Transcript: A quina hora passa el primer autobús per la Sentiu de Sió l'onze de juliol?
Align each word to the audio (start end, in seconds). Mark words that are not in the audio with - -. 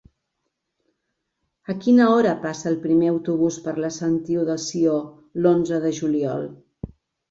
A 1.73 1.75
quina 1.83 2.07
hora 2.15 2.33
passa 2.47 2.67
el 2.71 2.79
primer 2.87 3.13
autobús 3.13 3.63
per 3.69 3.77
la 3.87 3.95
Sentiu 4.01 4.51
de 4.51 4.59
Sió 4.67 4.99
l'onze 5.45 5.85
de 5.89 5.97
juliol? 6.03 6.55